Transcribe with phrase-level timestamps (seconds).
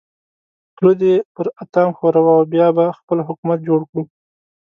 [0.75, 4.03] خوله دې پر اتام ښوروه او بیا به خپل حکومت جوړ کړو.